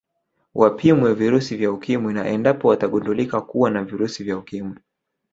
Wapimwe 0.55 1.13
virusi 1.13 1.55
vya 1.55 1.71
Ukimwi 1.71 2.13
na 2.13 2.27
endapo 2.29 2.67
watagundulika 2.67 3.41
kuwa 3.41 3.71
na 3.71 3.83
virusi 3.83 4.23
vya 4.23 4.37
Ukimwi 4.37 4.77